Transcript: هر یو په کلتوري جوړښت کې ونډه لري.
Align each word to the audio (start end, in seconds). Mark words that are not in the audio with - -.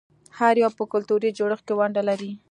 هر 0.37 0.55
یو 0.63 0.71
په 0.77 0.83
کلتوري 0.93 1.29
جوړښت 1.37 1.63
کې 1.67 1.73
ونډه 1.79 2.01
لري. 2.09 2.31